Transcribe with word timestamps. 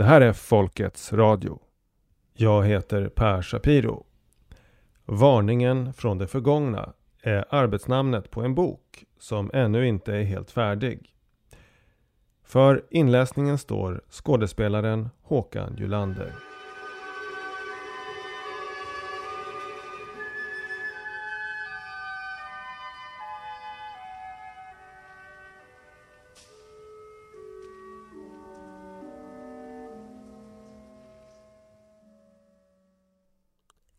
Det 0.00 0.04
här 0.04 0.20
är 0.20 0.32
Folkets 0.32 1.12
Radio. 1.12 1.58
Jag 2.32 2.64
heter 2.64 3.08
Per 3.08 3.42
Shapiro. 3.42 4.06
Varningen 5.04 5.92
från 5.92 6.18
det 6.18 6.26
förgångna 6.26 6.92
är 7.22 7.44
arbetsnamnet 7.48 8.30
på 8.30 8.40
en 8.42 8.54
bok 8.54 9.04
som 9.18 9.50
ännu 9.54 9.86
inte 9.86 10.14
är 10.14 10.22
helt 10.22 10.50
färdig. 10.50 11.14
För 12.44 12.84
inläsningen 12.90 13.58
står 13.58 14.02
skådespelaren 14.10 15.08
Håkan 15.22 15.76
Julander. 15.76 16.32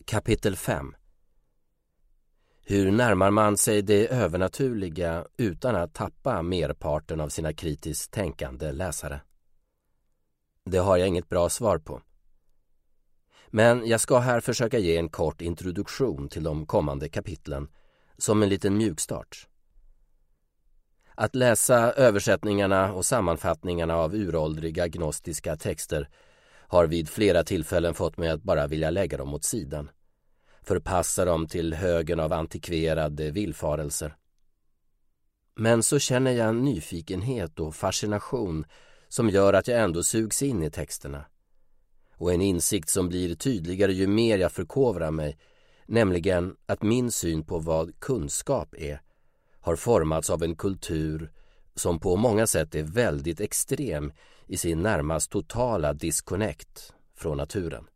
Kapitel 0.06 0.56
5 0.56 0.96
Hur 2.66 2.92
närmar 2.92 3.32
man 3.32 3.58
sig 3.58 3.82
det 3.82 4.08
övernaturliga 4.08 5.26
utan 5.38 5.76
att 5.76 5.94
tappa 5.94 6.42
merparten 6.42 7.22
av 7.22 7.30
sina 7.30 7.54
kritiskt 7.54 8.12
tänkande 8.12 8.72
läsare? 8.72 9.22
Det 10.66 10.78
har 10.78 10.98
jag 10.98 11.08
inget 11.08 11.30
bra 11.30 11.50
svar 11.50 11.78
på. 11.78 12.02
Men 13.48 13.88
jag 13.88 14.02
ska 14.02 14.20
här 14.20 14.40
försöka 14.40 14.80
ge 14.80 14.98
en 14.98 15.10
kort 15.10 15.42
introduktion 15.42 16.30
till 16.30 16.44
de 16.44 16.66
kommande 16.66 17.10
kapitlen 17.10 17.68
som 18.18 18.44
en 18.44 18.50
liten 18.50 18.78
mjukstart. 18.78 19.48
Att 21.16 21.36
läsa 21.36 21.92
översättningarna 21.94 22.94
och 22.94 23.06
sammanfattningarna 23.06 23.96
av 23.96 24.16
uråldriga 24.16 24.88
gnostiska 24.88 25.58
texter 25.58 26.10
har 26.72 26.88
vid 26.88 27.10
flera 27.10 27.44
tillfällen 27.44 27.94
fått 27.94 28.18
mig 28.18 28.30
att 28.30 28.44
bara 28.44 28.68
vilja 28.68 28.90
lägga 28.90 29.18
dem 29.18 29.34
åt 29.34 29.44
sidan 29.44 29.90
förpassa 30.64 31.26
dem 31.26 31.48
till 31.48 31.74
högen 31.74 32.20
av 32.20 32.34
antikverade 32.34 33.32
villfarelser. 33.32 34.16
Men 35.56 35.84
så 35.84 36.00
känner 36.00 36.32
jag 36.32 36.50
en 36.50 36.66
nyfikenhet 36.66 37.60
och 37.60 37.76
fascination 37.76 38.66
som 39.08 39.30
gör 39.30 39.54
att 39.54 39.68
jag 39.68 39.82
ändå 39.82 40.04
sugs 40.04 40.42
in 40.42 40.64
i 40.64 40.72
texterna. 40.72 41.26
Och 42.16 42.34
en 42.34 42.42
insikt 42.42 42.90
som 42.90 43.10
blir 43.10 43.36
tydligare 43.36 43.94
ju 43.94 44.08
mer 44.08 44.38
jag 44.38 44.52
förkovrar 44.52 45.12
mig, 45.12 45.38
nämligen 45.86 46.56
att 46.66 46.82
min 46.82 47.12
syn 47.12 47.46
på 47.46 47.60
vad 47.60 48.00
kunskap 48.00 48.76
är 48.78 49.02
har 49.60 49.76
formats 49.76 50.30
av 50.30 50.44
en 50.44 50.56
kultur 50.56 51.32
som 51.76 52.00
på 52.00 52.16
många 52.16 52.48
sätt 52.48 52.76
är 52.76 52.84
väldigt 52.84 53.42
extrem 53.42 54.12
i 54.48 54.58
sin 54.58 54.82
närmast 54.82 55.32
totala 55.32 55.94
disconnect 55.94 56.94
från 57.16 57.38
naturen. 57.38 57.88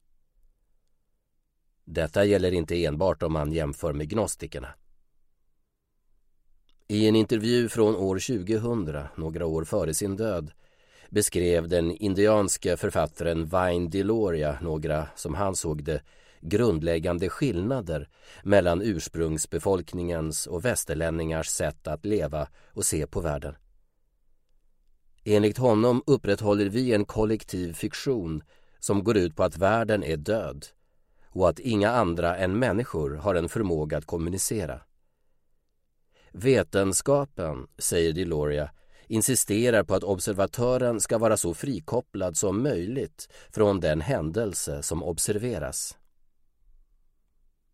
Detta 1.85 2.25
gäller 2.25 2.51
inte 2.51 2.85
enbart 2.85 3.23
om 3.23 3.33
man 3.33 3.51
jämför 3.51 3.93
med 3.93 4.09
gnostikerna. 4.09 4.67
I 6.87 7.07
en 7.07 7.15
intervju 7.15 7.69
från 7.69 7.95
år 7.95 8.45
2000, 8.45 9.07
några 9.15 9.45
år 9.45 9.63
före 9.63 9.93
sin 9.93 10.15
död, 10.15 10.51
beskrev 11.09 11.67
den 11.67 11.91
indianske 11.91 12.77
författaren 12.77 13.45
Vine 13.45 13.89
Deloria 13.89 14.57
några, 14.61 15.07
som 15.15 15.33
han 15.33 15.55
såg 15.55 15.83
det, 15.83 16.01
grundläggande 16.41 17.29
skillnader 17.29 18.09
mellan 18.43 18.81
ursprungsbefolkningens 18.81 20.47
och 20.47 20.65
västerlänningars 20.65 21.47
sätt 21.47 21.87
att 21.87 22.05
leva 22.05 22.47
och 22.73 22.85
se 22.85 23.07
på 23.07 23.21
världen. 23.21 23.55
Enligt 25.27 25.57
honom 25.57 26.03
upprätthåller 26.07 26.69
vi 26.69 26.93
en 26.93 27.05
kollektiv 27.05 27.73
fiktion 27.73 28.43
som 28.79 29.03
går 29.03 29.17
ut 29.17 29.35
på 29.35 29.43
att 29.43 29.57
världen 29.57 30.03
är 30.03 30.17
död 30.17 30.65
och 31.29 31.49
att 31.49 31.59
inga 31.59 31.89
andra 31.89 32.37
än 32.37 32.59
människor 32.59 33.15
har 33.15 33.35
en 33.35 33.49
förmåga 33.49 33.97
att 33.97 34.05
kommunicera. 34.05 34.81
Vetenskapen, 36.31 37.67
säger 37.77 38.13
Deloria, 38.13 38.71
insisterar 39.07 39.83
på 39.83 39.95
att 39.95 40.03
observatören 40.03 41.01
ska 41.01 41.17
vara 41.17 41.37
så 41.37 41.53
frikopplad 41.53 42.37
som 42.37 42.63
möjligt 42.63 43.29
från 43.49 43.79
den 43.79 44.01
händelse 44.01 44.83
som 44.83 45.03
observeras. 45.03 45.97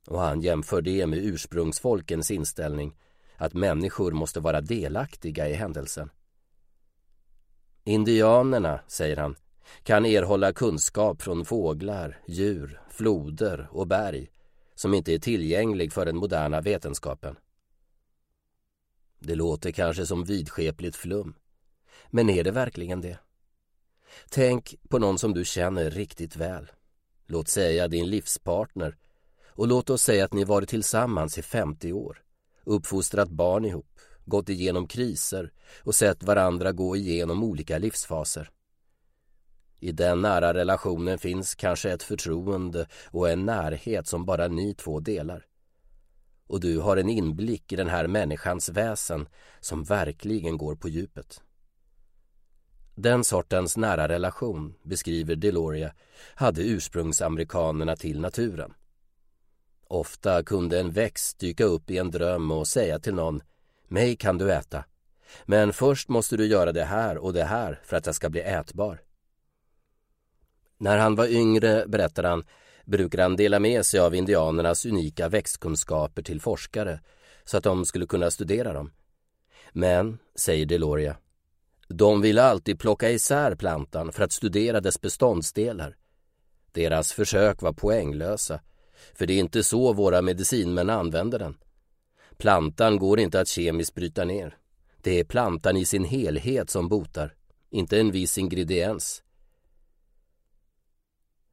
Och 0.07 0.19
han 0.19 0.41
jämför 0.41 0.81
det 0.81 1.07
med 1.07 1.19
ursprungsfolkens 1.19 2.31
inställning 2.31 2.97
att 3.37 3.53
människor 3.53 4.11
måste 4.11 4.39
vara 4.39 4.61
delaktiga 4.61 5.49
i 5.49 5.53
händelsen. 5.53 6.09
Indianerna, 7.83 8.79
säger 8.87 9.17
han, 9.17 9.35
kan 9.83 10.05
erhålla 10.05 10.53
kunskap 10.53 11.21
från 11.21 11.45
fåglar, 11.45 12.19
djur, 12.27 12.81
floder 12.89 13.67
och 13.71 13.87
berg 13.87 14.31
som 14.75 14.93
inte 14.93 15.13
är 15.13 15.19
tillgänglig 15.19 15.93
för 15.93 16.05
den 16.05 16.17
moderna 16.17 16.61
vetenskapen. 16.61 17.35
Det 19.19 19.35
låter 19.35 19.71
kanske 19.71 20.05
som 20.05 20.23
vidskepligt 20.23 20.95
flum, 20.95 21.33
men 22.09 22.29
är 22.29 22.43
det 22.43 22.51
verkligen 22.51 23.01
det? 23.01 23.19
Tänk 24.29 24.75
på 24.89 24.99
någon 24.99 25.17
som 25.19 25.33
du 25.33 25.45
känner 25.45 25.91
riktigt 25.91 26.35
väl. 26.35 26.71
Låt 27.27 27.47
säga 27.47 27.87
din 27.87 28.09
livspartner 28.09 28.97
och 29.47 29.67
låt 29.67 29.89
oss 29.89 30.01
säga 30.01 30.25
att 30.25 30.33
ni 30.33 30.43
varit 30.43 30.69
tillsammans 30.69 31.37
i 31.37 31.41
50 31.41 31.93
år, 31.93 32.23
uppfostrat 32.63 33.29
barn 33.29 33.65
ihop, 33.65 33.99
gått 34.31 34.49
igenom 34.49 34.87
kriser 34.87 35.51
och 35.83 35.95
sett 35.95 36.23
varandra 36.23 36.71
gå 36.71 36.95
igenom 36.95 37.43
olika 37.43 37.77
livsfaser. 37.77 38.49
I 39.79 39.91
den 39.91 40.21
nära 40.21 40.53
relationen 40.53 41.17
finns 41.17 41.55
kanske 41.55 41.91
ett 41.91 42.03
förtroende 42.03 42.87
och 43.11 43.29
en 43.29 43.45
närhet 43.45 44.07
som 44.07 44.25
bara 44.25 44.47
ni 44.47 44.73
två 44.73 44.99
delar. 44.99 45.45
Och 46.47 46.59
du 46.59 46.79
har 46.79 46.97
en 46.97 47.09
inblick 47.09 47.71
i 47.71 47.75
den 47.75 47.89
här 47.89 48.07
människans 48.07 48.69
väsen 48.69 49.27
som 49.59 49.83
verkligen 49.83 50.57
går 50.57 50.75
på 50.75 50.89
djupet. 50.89 51.41
Den 52.95 53.23
sortens 53.23 53.77
nära 53.77 54.07
relation, 54.07 54.73
beskriver 54.83 55.35
Deloria, 55.35 55.93
hade 56.35 56.61
ursprungsamerikanerna 56.61 57.95
till 57.95 58.19
naturen. 58.19 58.73
Ofta 59.87 60.43
kunde 60.43 60.79
en 60.79 60.91
växt 60.91 61.39
dyka 61.39 61.63
upp 61.63 61.91
i 61.91 61.97
en 61.97 62.11
dröm 62.11 62.51
och 62.51 62.67
säga 62.67 62.99
till 62.99 63.13
någon 63.13 63.41
mig 63.91 64.15
kan 64.15 64.37
du 64.37 64.53
äta, 64.53 64.83
men 65.45 65.73
först 65.73 66.09
måste 66.09 66.37
du 66.37 66.45
göra 66.45 66.71
det 66.71 66.83
här 66.83 67.17
och 67.17 67.33
det 67.33 67.43
här 67.43 67.79
för 67.83 67.97
att 67.97 68.05
jag 68.05 68.15
ska 68.15 68.29
bli 68.29 68.41
ätbar. 68.41 69.01
När 70.77 70.97
han 70.97 71.15
var 71.15 71.27
yngre, 71.27 71.87
berättar 71.87 72.23
han, 72.23 72.43
brukade 72.85 73.23
han 73.23 73.35
dela 73.35 73.59
med 73.59 73.85
sig 73.85 73.99
av 73.99 74.15
indianernas 74.15 74.85
unika 74.85 75.29
växtkunskaper 75.29 76.21
till 76.21 76.41
forskare 76.41 76.99
så 77.43 77.57
att 77.57 77.63
de 77.63 77.85
skulle 77.85 78.05
kunna 78.05 78.31
studera 78.31 78.73
dem. 78.73 78.91
Men, 79.71 80.19
säger 80.35 80.65
Deloria, 80.65 81.17
de 81.87 82.21
ville 82.21 82.43
alltid 82.43 82.79
plocka 82.79 83.09
isär 83.09 83.55
plantan 83.55 84.11
för 84.11 84.23
att 84.23 84.31
studera 84.31 84.81
dess 84.81 85.01
beståndsdelar. 85.01 85.95
Deras 86.71 87.13
försök 87.13 87.61
var 87.61 87.73
poänglösa, 87.73 88.61
för 89.13 89.25
det 89.25 89.33
är 89.33 89.39
inte 89.39 89.63
så 89.63 89.93
våra 89.93 90.21
medicinmän 90.21 90.89
använder 90.89 91.39
den. 91.39 91.57
Plantan 92.41 92.99
går 92.99 93.19
inte 93.19 93.39
att 93.39 93.47
kemiskt 93.47 93.95
bryta 93.95 94.25
ner. 94.25 94.57
Det 95.01 95.19
är 95.19 95.23
plantan 95.23 95.77
i 95.77 95.85
sin 95.85 96.03
helhet 96.03 96.69
som 96.69 96.89
botar, 96.89 97.35
inte 97.69 97.99
en 97.99 98.11
viss 98.11 98.37
ingrediens. 98.37 99.23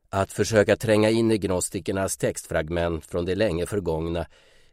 Att 0.08 0.32
försöka 0.32 0.76
tränga 0.76 1.10
in 1.10 1.30
i 1.30 1.38
gnostikernas 1.38 2.16
textfragment 2.16 3.06
från 3.06 3.24
det 3.24 3.34
länge 3.34 3.66
förgångna 3.66 4.26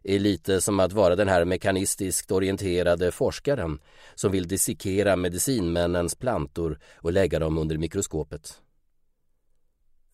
är 0.04 0.20
lite 0.20 0.62
som 0.62 0.80
att 0.80 0.94
vara 0.94 1.16
den 1.16 1.28
här 1.28 1.46
mekanistiskt 1.46 2.32
orienterade 2.32 3.12
forskaren 3.12 3.80
som 4.16 4.32
vill 4.32 4.48
dissekera 4.48 5.16
medicinmännens 5.16 6.16
plantor 6.16 6.80
och 6.96 7.14
lägga 7.14 7.40
dem 7.40 7.58
under 7.58 7.78
mikroskopet. 7.78 8.62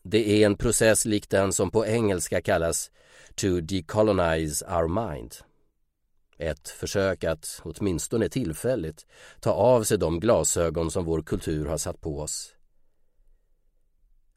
Det 0.03 0.29
är 0.29 0.45
en 0.45 0.57
process 0.57 1.05
lik 1.05 1.29
den 1.29 1.53
som 1.53 1.71
på 1.71 1.85
engelska 1.85 2.41
kallas 2.41 2.91
to 3.35 3.59
decolonize 3.59 4.65
our 4.65 4.87
mind. 4.87 5.35
Ett 6.41 6.69
försök 6.69 7.23
att, 7.23 7.61
åtminstone 7.63 8.29
tillfälligt, 8.29 9.05
ta 9.39 9.51
av 9.51 9.83
sig 9.83 9.97
de 9.97 10.19
glasögon 10.19 10.91
som 10.91 11.05
vår 11.05 11.21
kultur 11.21 11.65
har 11.65 11.77
satt 11.77 12.01
på 12.01 12.19
oss. 12.19 12.53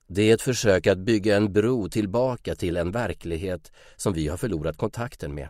Det 0.06 0.30
är 0.30 0.34
ett 0.34 0.42
försök 0.42 0.86
att 0.86 0.98
bygga 0.98 1.36
en 1.36 1.52
bro 1.52 1.88
tillbaka 1.88 2.54
till 2.54 2.76
en 2.76 2.90
verklighet 2.90 3.72
som 3.96 4.12
vi 4.12 4.28
har 4.28 4.36
förlorat 4.36 4.76
kontakten 4.76 5.34
med. 5.34 5.48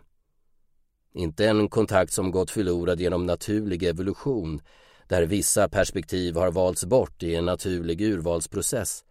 Inte 1.13 1.47
en 1.47 1.67
kontakt 1.69 2.13
som 2.13 2.31
gått 2.31 2.51
förlorad 2.51 2.99
genom 2.99 3.25
naturlig 3.25 3.83
evolution 3.83 4.61
där 5.07 5.25
vissa 5.25 5.69
perspektiv 5.69 6.35
har 6.35 6.51
valts 6.51 6.85
bort 6.85 7.23
i 7.23 7.35
en 7.35 7.45
naturlig 7.45 8.01
urvalsprocess 8.01 9.03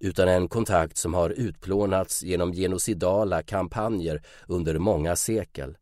utan 0.00 0.28
en 0.28 0.48
kontakt 0.48 0.96
som 0.96 1.14
har 1.14 1.30
utplånats 1.30 2.22
genom 2.22 2.52
genocidala 2.52 3.42
kampanjer 3.42 4.22
under 4.46 4.78
många 4.78 5.16
sekel 5.16 5.76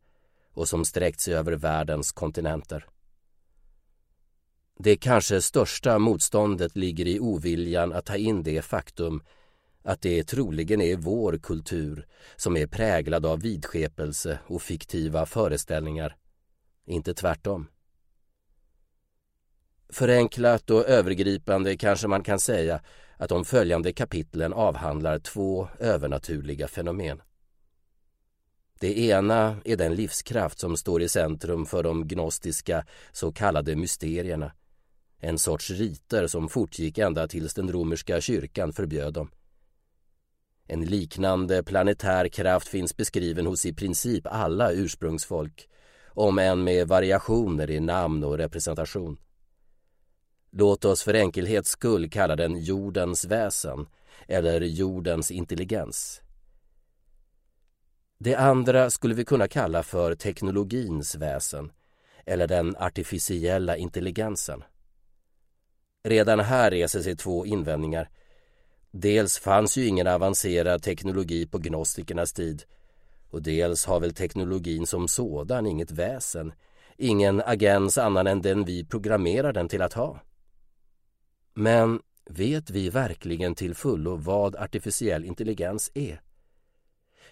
och 0.57 0.67
som 0.67 0.85
sträckt 0.85 1.19
sig 1.19 1.33
över 1.33 1.51
världens 1.51 2.11
kontinenter. 2.11 2.85
Det 4.79 4.97
kanske 4.97 5.41
största 5.41 5.99
motståndet 5.99 6.75
ligger 6.75 7.07
i 7.07 7.19
oviljan 7.19 7.93
att 7.93 8.05
ta 8.05 8.15
in 8.15 8.43
det 8.43 8.61
faktum 8.61 9.23
att 9.83 10.01
det 10.01 10.23
troligen 10.23 10.81
är 10.81 10.95
vår 10.95 11.37
kultur 11.37 12.07
som 12.35 12.57
är 12.57 12.67
präglad 12.67 13.25
av 13.25 13.41
vidskepelse 13.41 14.39
och 14.47 14.61
fiktiva 14.61 15.25
föreställningar, 15.25 16.15
inte 16.85 17.13
tvärtom. 17.13 17.67
Förenklat 19.89 20.69
och 20.69 20.85
övergripande 20.85 21.77
kanske 21.77 22.07
man 22.07 22.23
kan 22.23 22.39
säga 22.39 22.81
att 23.17 23.29
de 23.29 23.45
följande 23.45 23.93
kapitlen 23.93 24.53
avhandlar 24.53 25.19
två 25.19 25.69
övernaturliga 25.79 26.67
fenomen. 26.67 27.21
Det 28.79 28.99
ena 28.99 29.57
är 29.65 29.77
den 29.77 29.95
livskraft 29.95 30.59
som 30.59 30.77
står 30.77 31.01
i 31.01 31.09
centrum 31.09 31.65
för 31.65 31.83
de 31.83 32.07
gnostiska 32.07 32.85
så 33.11 33.31
kallade 33.31 33.75
mysterierna. 33.75 34.51
En 35.19 35.39
sorts 35.39 35.69
riter 35.69 36.27
som 36.27 36.49
fortgick 36.49 36.97
ända 36.97 37.27
tills 37.27 37.53
den 37.53 37.71
romerska 37.71 38.21
kyrkan 38.21 38.73
förbjöd 38.73 39.13
dem. 39.13 39.31
En 40.67 40.85
liknande 40.85 41.63
planetär 41.63 42.27
kraft 42.27 42.67
finns 42.67 42.97
beskriven 42.97 43.45
hos 43.45 43.65
i 43.65 43.73
princip 43.73 44.27
alla 44.27 44.71
ursprungsfolk, 44.71 45.69
om 46.07 46.39
än 46.39 46.63
med 46.63 46.87
variationer 46.87 47.71
i 47.71 47.79
namn 47.79 48.23
och 48.23 48.37
representation. 48.37 49.17
Låt 50.51 50.85
oss 50.85 51.03
för 51.03 51.13
enkelhets 51.13 51.69
skull 51.69 52.09
kalla 52.09 52.35
den 52.35 52.63
jordens 52.63 53.25
väsen 53.25 53.85
eller 54.27 54.61
jordens 54.61 55.31
intelligens. 55.31 56.21
Det 58.19 58.35
andra 58.35 58.89
skulle 58.89 59.15
vi 59.15 59.25
kunna 59.25 59.47
kalla 59.47 59.83
för 59.83 60.15
teknologins 60.15 61.15
väsen 61.15 61.71
eller 62.25 62.47
den 62.47 62.75
artificiella 62.75 63.77
intelligensen. 63.77 64.63
Redan 66.03 66.39
här 66.39 66.71
reser 66.71 67.01
sig 67.01 67.15
två 67.15 67.45
invändningar. 67.45 68.09
Dels 68.91 69.39
fanns 69.39 69.77
ju 69.77 69.85
ingen 69.85 70.07
avancerad 70.07 70.83
teknologi 70.83 71.47
på 71.47 71.57
gnostikernas 71.57 72.33
tid 72.33 72.63
och 73.29 73.41
dels 73.41 73.85
har 73.85 73.99
väl 73.99 74.13
teknologin 74.13 74.87
som 74.87 75.07
sådan 75.07 75.65
inget 75.65 75.91
väsen, 75.91 76.53
ingen 76.97 77.41
agens 77.45 77.97
annan 77.97 78.27
än 78.27 78.41
den 78.41 78.65
vi 78.65 78.85
programmerar 78.85 79.53
den 79.53 79.69
till 79.69 79.81
att 79.81 79.93
ha. 79.93 80.19
Men 81.53 82.01
vet 82.29 82.69
vi 82.69 82.89
verkligen 82.89 83.55
till 83.55 83.75
fullo 83.75 84.15
vad 84.15 84.55
artificiell 84.55 85.25
intelligens 85.25 85.91
är? 85.93 86.21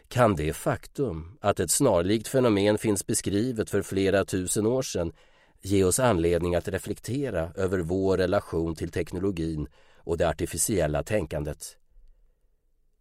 Kan 0.07 0.35
det 0.35 0.53
faktum 0.53 1.37
att 1.41 1.59
ett 1.59 1.71
snarlikt 1.71 2.27
fenomen 2.27 2.77
finns 2.77 3.07
beskrivet 3.07 3.69
för 3.69 3.81
flera 3.81 4.25
tusen 4.25 4.65
år 4.65 4.81
sedan 4.81 5.13
ge 5.61 5.83
oss 5.83 5.99
anledning 5.99 6.55
att 6.55 6.67
reflektera 6.67 7.51
över 7.55 7.79
vår 7.79 8.17
relation 8.17 8.75
till 8.75 8.91
teknologin 8.91 9.67
och 9.97 10.17
det 10.17 10.29
artificiella 10.29 11.03
tänkandet? 11.03 11.77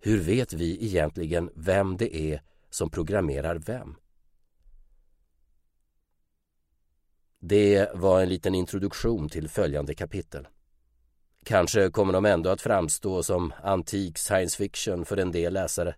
Hur 0.01 0.21
vet 0.21 0.53
vi 0.53 0.85
egentligen 0.85 1.51
vem 1.55 1.97
det 1.97 2.17
är 2.17 2.43
som 2.71 2.91
programmerar 2.91 3.57
vem? 3.57 3.95
Det 7.41 7.91
var 7.95 8.23
en 8.23 8.29
liten 8.29 8.55
introduktion 8.55 9.29
till 9.29 9.49
följande 9.49 9.95
kapitel. 9.95 10.49
Kanske 11.45 11.91
kommer 11.91 12.13
de 12.13 12.25
ändå 12.25 12.51
att 12.51 12.61
framstå 12.61 13.23
som 13.23 13.53
antik 13.63 14.19
science 14.19 14.57
fiction 14.57 15.05
för 15.05 15.17
en 15.17 15.33
del 15.33 15.53
läsare. 15.53 15.95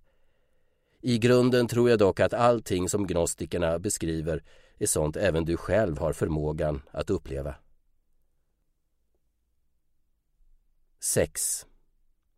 I 1.07 1.19
grunden 1.19 1.69
tror 1.69 1.91
jag 1.91 1.99
dock 1.99 2.21
att 2.21 2.33
allting 2.33 2.89
som 2.89 3.07
gnostikerna 3.07 3.79
beskriver 3.79 4.43
är 4.79 4.87
sånt 4.87 5.17
även 5.17 5.45
du 5.45 5.57
själv 5.57 5.99
har 5.99 6.13
förmågan 6.13 6.83
att 6.91 7.11
uppleva. 7.11 7.55
6. 11.01 11.67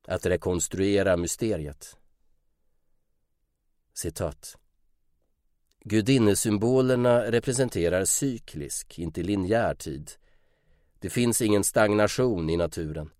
Att 0.06 0.26
rekonstruera 0.26 1.16
mysteriet. 1.16 1.96
Citat. 3.94 4.58
Gudinnesymbolerna 5.84 7.30
representerar 7.30 8.04
cyklisk, 8.04 8.98
inte 8.98 9.22
linjär 9.22 9.74
tid 9.74 10.10
det 11.00 11.10
finns 11.10 11.42
ingen 11.42 11.64
stagnation 11.64 12.50
i 12.50 12.56
naturen. 12.56 13.10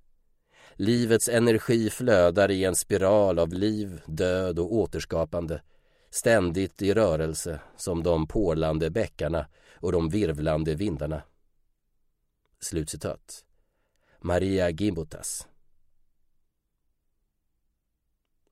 Livets 0.81 1.29
energi 1.29 1.91
flödar 1.91 2.51
i 2.51 2.65
en 2.65 2.77
spiral 2.77 3.39
av 3.39 3.53
liv, 3.53 4.01
död 4.07 4.59
och 4.59 4.75
återskapande 4.75 5.63
ständigt 6.11 6.83
i 6.83 6.95
rörelse 6.95 7.61
som 7.77 8.03
de 8.03 8.27
porlande 8.27 8.91
bäckarna 8.91 9.47
och 9.75 9.93
de 9.93 10.09
virvlande 10.09 10.75
vindarna. 10.75 11.23
Slutcitat. 12.61 13.45
Maria 14.21 14.71
Gimbutas. 14.71 15.47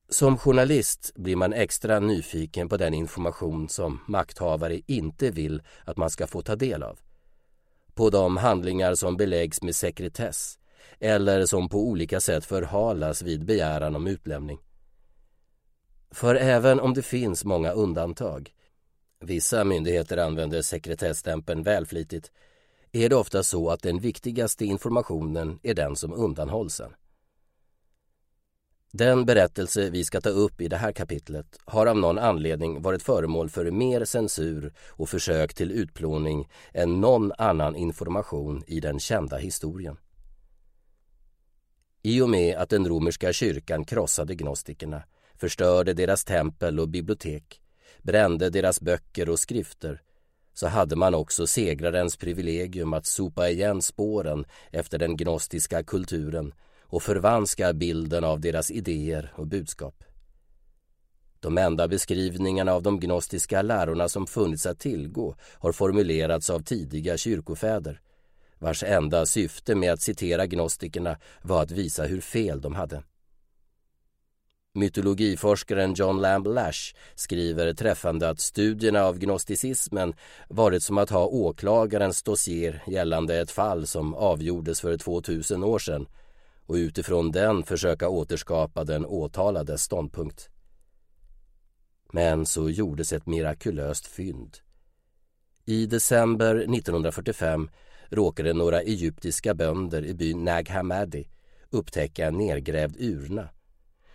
Som 0.09 0.39
journalist 0.39 1.13
blir 1.15 1.37
man 1.37 1.53
extra 1.53 2.01
nyfiken 2.01 2.69
på 2.69 2.77
den 2.77 2.95
information 2.95 3.69
som 3.69 4.01
makthavare 4.07 4.81
inte 4.87 5.31
vill 5.31 5.63
att 5.85 5.97
man 5.97 6.11
ska 6.11 6.27
få 6.27 6.43
ta 6.43 6.57
del 6.57 6.83
av 6.83 6.99
på 7.95 8.11
de 8.11 8.37
handlingar 8.37 8.95
som 8.95 9.17
beläggs 9.17 9.63
med 9.63 9.77
sekretess 9.77 10.59
eller 11.01 11.47
som 11.47 11.69
på 11.69 11.79
olika 11.79 12.21
sätt 12.21 12.45
förhalas 12.45 13.23
vid 13.23 13.45
begäran 13.45 13.97
om 13.97 14.07
utlämning. 14.07 14.59
För 16.11 16.35
även 16.35 16.81
om 16.81 16.95
det 16.95 17.03
finns 17.03 17.45
många 17.45 17.73
undantag, 17.73 18.53
vissa 19.21 19.65
myndigheter 19.65 20.17
använder 20.17 20.63
sekretesstämpeln 20.63 21.63
välflitigt, 21.63 22.31
är 22.93 23.09
det 23.09 23.17
ofta 23.17 23.43
så 23.43 23.71
att 23.71 23.83
den 23.83 24.01
viktigaste 24.01 24.65
informationen 24.65 25.59
är 25.63 25.75
den 25.75 25.97
som 25.97 26.13
undanhålls 26.13 26.81
en. 26.81 26.95
Den 28.93 29.27
berättelse 29.27 29.91
vi 29.91 30.05
ska 30.05 30.21
ta 30.21 30.29
upp 30.29 30.61
i 30.61 30.69
det 30.69 30.77
här 30.77 30.93
kapitlet 30.93 31.59
har 31.65 31.87
av 31.87 31.97
någon 31.99 32.19
anledning 32.19 32.83
varit 32.83 33.03
föremål 33.03 33.51
för 33.51 33.71
mer 33.71 34.05
censur 34.05 34.73
och 34.89 35.09
försök 35.09 35.55
till 35.55 35.73
utplåning 35.73 36.49
än 36.73 37.01
någon 37.01 37.33
annan 37.39 37.77
information 37.77 38.65
i 38.67 38.81
den 38.81 39.01
kända 39.01 39.37
historien. 39.37 39.97
I 42.07 42.21
och 42.21 42.31
med 42.31 42.57
att 42.57 42.71
den 42.71 42.89
romerska 42.89 43.33
kyrkan 43.33 43.85
krossade 43.85 44.35
gnostikerna, 44.35 45.03
förstörde 45.35 45.95
deras 45.95 46.25
tempel 46.25 46.81
och 46.81 46.89
bibliotek, 46.89 47.61
brände 48.03 48.51
deras 48.51 48.81
böcker 48.81 49.29
och 49.29 49.39
skrifter 49.39 50.03
så 50.55 50.67
hade 50.67 50.97
man 50.97 51.15
också 51.15 51.47
segrarens 51.47 52.17
privilegium 52.17 52.93
att 52.93 53.07
sopa 53.07 53.49
igen 53.49 53.83
spåren 53.83 54.45
efter 54.71 54.99
den 54.99 55.17
gnostiska 55.17 55.83
kulturen 55.83 56.55
och 56.83 57.03
förvanska 57.03 57.73
bilden 57.73 58.25
av 58.25 58.41
deras 58.41 58.71
idéer 58.71 59.33
och 59.37 59.47
budskap. 59.47 60.05
De 61.41 61.59
enda 61.59 61.89
beskrivningarna 61.89 62.73
av 62.73 62.83
de 62.83 63.01
gnostiska 63.01 63.63
lärorna 63.63 64.09
som 64.09 64.27
funnits 64.27 64.67
att 64.67 64.79
tillgå 64.79 65.37
har 65.59 65.73
formulerats 65.73 66.51
av 66.51 66.61
tidiga 66.63 67.17
kyrkofäder 67.17 68.01
vars 68.59 68.83
enda 68.83 69.27
syfte 69.27 69.75
med 69.75 69.93
att 69.93 70.01
citera 70.01 70.47
gnostikerna 70.47 71.17
var 71.43 71.63
att 71.63 71.71
visa 71.71 72.05
hur 72.05 72.21
fel 72.21 72.61
de 72.61 72.75
hade. 72.75 73.03
Mytologiforskaren 74.77 75.95
John 75.95 76.21
Lamb 76.21 76.47
Lash 76.47 76.95
skriver 77.15 77.73
träffande 77.75 78.29
att 78.29 78.41
studierna 78.41 79.05
av 79.05 79.19
gnosticismen 79.19 80.15
varit 80.49 80.83
som 80.83 80.99
att 80.99 81.11
ha 81.11 81.27
åklagarens 81.27 82.23
dossier 82.23 82.83
gällande 82.87 83.41
ett 83.41 83.51
fall 83.51 83.87
som 83.87 84.15
avgjordes 84.15 84.81
för 84.81 84.97
2000 84.97 85.65
år 85.65 85.79
sedan 85.79 86.07
och 86.67 86.75
utifrån 86.75 87.33
den 87.33 87.63
försöka 87.63 88.09
återskapa 88.09 88.85
den 88.85 89.07
åtalades 89.07 89.83
ståndpunkt. 89.83 90.49
Men 92.13 92.47
så 92.47 92.71
gjordes 92.71 93.13
ett 93.13 93.27
mirakulöst 93.27 94.07
fynd. 94.07 94.59
I 95.65 95.87
december 95.87 96.57
1945 96.57 97.71
råkade 98.09 98.53
några 98.53 98.81
egyptiska 98.81 99.55
bönder 99.55 100.05
i 100.05 100.15
byn 100.15 100.45
Nag 100.45 100.69
Hammadi 100.69 101.29
upptäcka 101.71 102.27
en 102.27 102.39
nergrävd 102.39 102.97
urna 102.99 103.49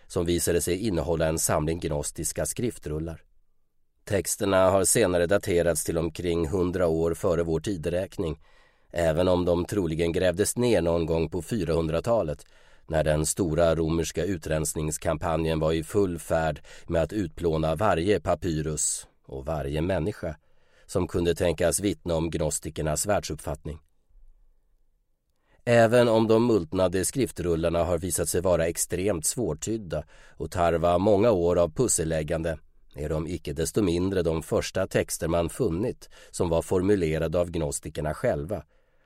som 0.07 0.25
visade 0.25 0.62
sig 0.62 0.88
innehålla 0.88 1.27
en 1.27 1.39
samling 1.39 1.79
gnostiska 1.79 2.45
skriftrullar. 2.45 3.21
Texterna 4.03 4.69
har 4.69 4.83
senare 4.83 5.27
daterats 5.27 5.83
till 5.83 5.98
omkring 5.98 6.48
hundra 6.48 6.88
år 6.88 7.13
före 7.13 7.43
vår 7.43 7.60
tideräkning 7.60 8.39
även 8.91 9.27
om 9.27 9.45
de 9.45 9.65
troligen 9.65 10.12
grävdes 10.12 10.57
ner 10.57 10.81
någon 10.81 11.05
gång 11.05 11.29
på 11.29 11.41
400-talet 11.41 12.45
när 12.88 13.03
den 13.03 13.25
stora 13.25 13.75
romerska 13.75 14.24
utrensningskampanjen 14.24 15.60
var 15.60 15.74
i 15.74 15.83
full 15.83 16.19
färd 16.19 16.62
med 16.88 17.01
att 17.01 17.13
utplåna 17.13 17.75
varje 17.75 18.19
papyrus 18.19 19.07
och 19.25 19.45
varje 19.45 19.81
människa 19.81 20.36
som 20.91 21.07
kunde 21.07 21.36
tänkas 21.36 21.79
vittna 21.79 22.15
om 22.15 22.29
gnostikernas 22.29 23.05
världsuppfattning. 23.05 23.79
Även 25.65 26.07
om 26.07 26.27
de 26.27 26.48
multnade 26.48 27.05
skriftrullarna 27.05 27.83
har 27.83 27.98
visat 27.98 28.29
sig 28.29 28.41
vara 28.41 28.67
extremt 28.67 29.25
svårtydda 29.25 30.03
och 30.38 30.51
tarva 30.51 30.98
många 30.98 31.31
år 31.31 31.60
av 31.60 31.74
pusselläggande 31.74 32.57
är 32.95 33.10
de 33.10 33.27
icke 33.27 33.53
desto 33.53 33.81
mindre 33.81 34.21
de 34.21 34.43
första 34.43 34.88
texter 34.88 35.27
man 35.27 35.50
funnit 35.50 36.10
som 36.31 36.50
var 36.50 36.62
formulerade 36.62 37.39
av 37.39 37.51
gnostikerna 37.51 38.13
själva 38.13 38.63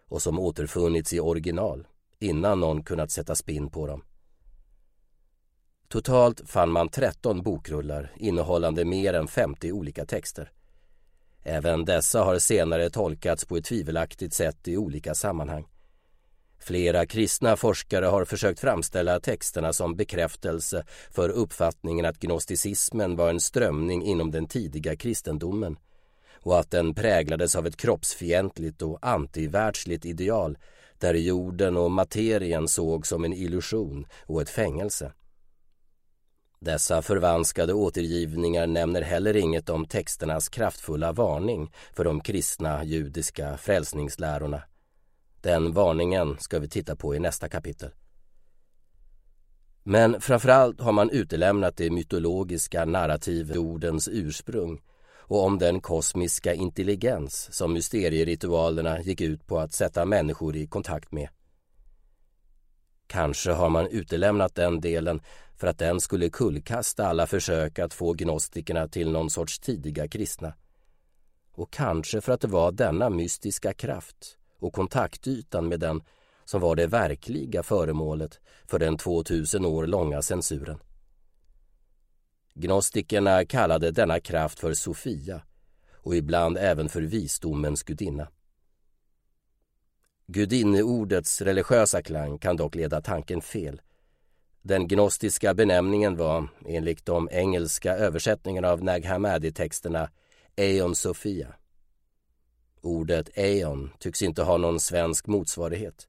och 0.08 0.22
som 0.22 0.40
återfunnits 0.40 1.14
i 1.14 1.20
original 1.20 1.88
innan 2.20 2.60
någon 2.60 2.84
kunnat 2.84 3.12
sätta 3.12 3.36
spinn 3.36 3.70
på 3.70 3.88
dem. 3.88 4.04
Totalt 5.88 6.50
fann 6.50 6.72
man 6.72 6.90
13 6.90 7.42
bokrullar 7.42 8.14
innehållande 8.18 8.86
mer 8.86 9.14
än 9.14 9.28
50 9.28 9.72
olika 9.72 10.06
texter. 10.06 10.52
Även 11.48 11.86
dessa 11.86 12.24
har 12.24 12.40
senare 12.40 12.90
tolkats 12.90 13.46
på 13.46 13.58
ett 13.58 13.66
tvivelaktigt 13.66 14.34
sätt 14.34 14.68
i 14.68 14.78
olika 14.78 15.16
sammanhang. 15.16 15.66
Flera 16.60 17.06
kristna 17.06 17.56
forskare 17.56 18.06
har 18.06 18.26
försökt 18.26 18.60
framställa 18.60 19.20
texterna 19.20 19.74
som 19.74 19.96
bekräftelse 19.96 20.86
för 21.12 21.30
uppfattningen 21.30 22.06
att 22.06 22.20
gnosticismen 22.20 23.16
var 23.16 23.30
en 23.30 23.40
strömning 23.40 24.04
inom 24.04 24.32
den 24.32 24.48
tidiga 24.48 24.96
kristendomen 24.96 25.78
och 26.34 26.60
att 26.60 26.72
den 26.72 26.94
präglades 26.94 27.56
av 27.56 27.68
ett 27.68 27.78
kroppsfientligt 27.78 28.82
och 28.82 29.00
antivärldsligt 29.02 30.06
ideal 30.06 30.58
där 31.00 31.14
jorden 31.14 31.78
och 31.78 31.92
materien 31.92 32.68
såg 32.68 33.08
som 33.08 33.24
en 33.24 33.34
illusion 33.34 34.08
och 34.26 34.42
ett 34.42 34.50
fängelse. 34.50 35.12
Dessa 36.60 37.02
förvanskade 37.02 37.74
återgivningar 37.74 38.68
nämner 38.68 39.02
heller 39.02 39.36
inget 39.36 39.70
om 39.70 39.86
texternas 39.86 40.50
kraftfulla 40.50 41.12
varning 41.12 41.72
för 41.94 42.04
de 42.04 42.22
kristna 42.22 42.84
judiska 42.84 43.58
frälsningslärorna. 43.58 44.62
Den 45.42 45.74
varningen 45.74 46.38
ska 46.40 46.60
vi 46.60 46.70
titta 46.70 46.96
på 46.96 47.16
i 47.16 47.20
nästa 47.20 47.50
kapitel. 47.50 47.92
Men 49.84 50.22
framförallt 50.22 50.82
har 50.82 50.92
man 50.92 51.10
utelämnat 51.10 51.78
det 51.78 51.90
mytologiska 51.90 52.86
narrativet 52.86 53.58
ordens 53.58 54.10
ursprung 54.12 54.82
och 55.28 55.44
om 55.44 55.58
den 55.58 55.82
kosmiska 55.82 56.54
intelligens 56.54 57.50
som 57.52 57.74
mysterieritualerna 57.74 59.02
gick 59.02 59.22
ut 59.22 59.48
på 59.48 59.60
att 59.60 59.74
sätta 59.74 60.06
människor 60.06 60.56
i 60.56 60.68
kontakt 60.68 61.12
med. 61.12 61.30
Kanske 63.08 63.52
har 63.52 63.70
man 63.70 63.88
utelämnat 63.88 64.56
den 64.56 64.82
delen 64.82 65.22
för 65.58 65.68
att 65.68 65.78
den 65.78 66.02
skulle 66.02 66.30
kullkasta 66.30 67.08
alla 67.08 67.28
försök 67.28 67.80
att 67.80 67.94
få 67.94 68.14
gnostikerna 68.14 68.88
till 68.88 69.12
någon 69.12 69.30
sorts 69.30 69.60
tidiga 69.60 70.08
kristna. 70.08 70.54
Och 71.52 71.74
kanske 71.74 72.22
för 72.22 72.32
att 72.32 72.42
det 72.42 72.48
var 72.48 72.72
denna 72.72 73.10
mystiska 73.10 73.74
kraft 73.74 74.38
och 74.60 74.74
kontaktytan 74.74 75.68
med 75.68 75.80
den 75.80 76.02
som 76.46 76.62
var 76.62 76.76
det 76.76 76.88
verkliga 76.88 77.64
föremålet 77.64 78.40
för 78.68 78.80
den 78.80 78.98
2000 78.98 79.66
år 79.66 79.88
långa 79.88 80.22
censuren. 80.22 80.80
Gnostikerna 82.54 83.46
kallade 83.46 83.92
denna 83.92 84.20
kraft 84.20 84.60
för 84.60 84.74
Sofia 84.74 85.42
och 85.94 86.16
ibland 86.16 86.58
även 86.58 86.90
för 86.90 87.02
visdomens 87.02 87.84
gudinna. 87.84 88.28
Gudinneordets 90.28 91.42
religiösa 91.42 92.02
klang 92.02 92.38
kan 92.38 92.58
dock 92.58 92.76
leda 92.76 93.02
tanken 93.02 93.42
fel. 93.42 93.82
Den 94.62 94.88
gnostiska 94.88 95.54
benämningen 95.54 96.18
var, 96.18 96.48
enligt 96.66 97.06
de 97.06 97.30
engelska 97.32 97.96
översättningarna 97.96 98.70
av 98.70 98.84
Nag 98.84 99.06
Hammadi-texterna, 99.06 100.10
Eon 100.56 100.96
Sofia. 100.96 101.56
Ordet 102.82 103.30
Eon 103.38 103.92
tycks 104.00 104.22
inte 104.22 104.44
ha 104.44 104.58
någon 104.58 104.80
svensk 104.80 105.28
motsvarighet. 105.28 106.08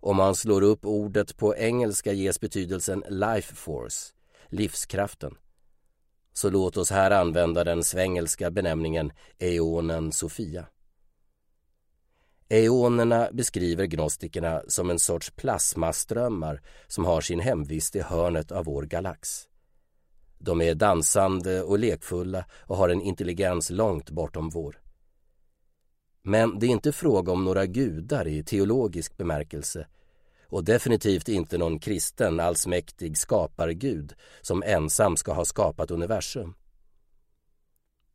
Om 0.00 0.16
man 0.16 0.34
slår 0.34 0.62
upp 0.62 0.86
ordet 0.86 1.36
på 1.36 1.56
engelska 1.56 2.12
ges 2.12 2.40
betydelsen 2.40 3.04
life 3.08 3.54
force, 3.54 4.12
livskraften. 4.48 5.34
Så 6.32 6.50
låt 6.50 6.76
oss 6.76 6.90
här 6.90 7.10
använda 7.10 7.64
den 7.64 7.84
svengelska 7.84 8.50
benämningen 8.50 9.12
Eonen 9.38 10.12
Sofia. 10.12 10.66
Eonerna 12.50 13.28
beskriver 13.32 13.86
gnostikerna 13.86 14.62
som 14.68 14.90
en 14.90 14.98
sorts 14.98 15.30
plasmaströmmar 15.30 16.62
som 16.86 17.04
har 17.04 17.20
sin 17.20 17.40
hemvist 17.40 17.96
i 17.96 18.00
hörnet 18.00 18.52
av 18.52 18.64
vår 18.64 18.82
galax. 18.82 19.48
De 20.38 20.60
är 20.60 20.74
dansande 20.74 21.62
och 21.62 21.78
lekfulla 21.78 22.44
och 22.52 22.76
har 22.76 22.88
en 22.88 23.00
intelligens 23.02 23.70
långt 23.70 24.10
bortom 24.10 24.50
vår. 24.50 24.80
Men 26.22 26.58
det 26.58 26.66
är 26.66 26.70
inte 26.70 26.92
fråga 26.92 27.32
om 27.32 27.44
några 27.44 27.66
gudar 27.66 28.28
i 28.28 28.44
teologisk 28.44 29.16
bemärkelse 29.16 29.86
och 30.46 30.64
definitivt 30.64 31.28
inte 31.28 31.58
någon 31.58 31.78
kristen 31.78 32.40
allsmäktig 32.40 33.18
skapargud 33.18 34.14
som 34.40 34.62
ensam 34.62 35.16
ska 35.16 35.32
ha 35.32 35.44
skapat 35.44 35.90
universum. 35.90 36.54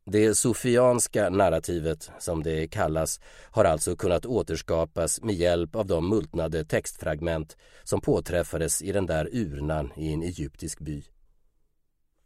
Det 0.05 0.35
sofianska 0.35 1.29
narrativet, 1.29 2.11
som 2.19 2.43
det 2.43 2.67
kallas, 2.67 3.19
har 3.51 3.65
alltså 3.65 3.95
kunnat 3.95 4.25
återskapas 4.25 5.21
med 5.21 5.35
hjälp 5.35 5.75
av 5.75 5.85
de 5.85 6.09
multnade 6.09 6.65
textfragment 6.65 7.57
som 7.83 8.01
påträffades 8.01 8.81
i 8.81 8.91
den 8.91 9.05
där 9.05 9.29
urnan 9.31 9.91
i 9.95 10.13
en 10.13 10.23
egyptisk 10.23 10.79
by. 10.79 11.03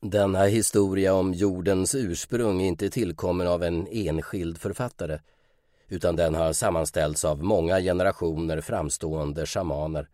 Denna 0.01 0.43
historia 0.43 1.13
om 1.13 1.33
jordens 1.33 1.95
ursprung 1.95 2.61
är 2.61 2.67
inte 2.67 2.89
tillkommen 2.89 3.47
av 3.47 3.63
en 3.63 3.87
enskild 3.87 4.57
författare 4.57 5.19
utan 5.87 6.15
den 6.15 6.35
har 6.35 6.53
sammanställts 6.53 7.25
av 7.25 7.43
många 7.43 7.79
generationer 7.79 8.61
framstående 8.61 9.45
shamaner. 9.45 10.09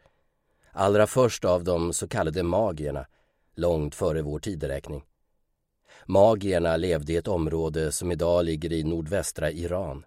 Allra 0.72 1.08
först 1.08 1.46
av 1.46 1.64
de 1.64 1.94
så 1.94 2.08
kallade 2.08 2.44
magierna, 2.44 3.06
långt 3.56 3.96
före 3.96 4.22
vår 4.22 4.40
tideräkning. 4.40 5.04
Magierna 6.06 6.78
levde 6.78 7.14
i 7.14 7.16
ett 7.16 7.28
område 7.28 7.92
som 7.92 8.12
idag 8.12 8.46
ligger 8.46 8.74
i 8.74 8.84
nordvästra 8.84 9.52
Iran. 9.52 10.06